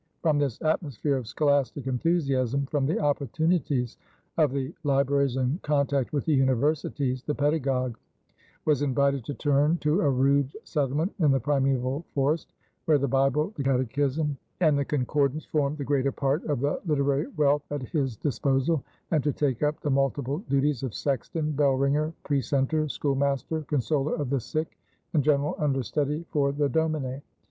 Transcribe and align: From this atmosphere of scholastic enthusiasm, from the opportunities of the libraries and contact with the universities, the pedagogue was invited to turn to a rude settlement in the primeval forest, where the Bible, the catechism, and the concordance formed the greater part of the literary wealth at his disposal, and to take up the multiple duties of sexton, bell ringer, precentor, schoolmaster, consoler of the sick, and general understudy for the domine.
From 0.23 0.39
this 0.39 0.59
atmosphere 0.63 1.15
of 1.15 1.27
scholastic 1.27 1.85
enthusiasm, 1.85 2.65
from 2.65 2.87
the 2.87 2.99
opportunities 2.99 3.97
of 4.35 4.51
the 4.51 4.73
libraries 4.83 5.35
and 5.35 5.61
contact 5.61 6.11
with 6.11 6.25
the 6.25 6.33
universities, 6.33 7.21
the 7.21 7.35
pedagogue 7.35 7.97
was 8.65 8.81
invited 8.81 9.23
to 9.25 9.35
turn 9.35 9.77
to 9.77 10.01
a 10.01 10.09
rude 10.09 10.57
settlement 10.63 11.13
in 11.19 11.29
the 11.29 11.39
primeval 11.39 12.03
forest, 12.15 12.51
where 12.85 12.97
the 12.97 13.07
Bible, 13.07 13.53
the 13.55 13.63
catechism, 13.63 14.35
and 14.59 14.75
the 14.75 14.85
concordance 14.85 15.45
formed 15.45 15.77
the 15.77 15.85
greater 15.85 16.11
part 16.11 16.43
of 16.45 16.61
the 16.61 16.81
literary 16.87 17.27
wealth 17.37 17.61
at 17.69 17.83
his 17.83 18.17
disposal, 18.17 18.83
and 19.11 19.23
to 19.23 19.31
take 19.31 19.61
up 19.61 19.81
the 19.81 19.91
multiple 19.91 20.39
duties 20.49 20.81
of 20.81 20.95
sexton, 20.95 21.51
bell 21.51 21.75
ringer, 21.75 22.11
precentor, 22.23 22.89
schoolmaster, 22.89 23.61
consoler 23.67 24.15
of 24.15 24.31
the 24.31 24.39
sick, 24.39 24.79
and 25.13 25.23
general 25.23 25.55
understudy 25.59 26.25
for 26.31 26.51
the 26.51 26.67
domine. 26.69 27.21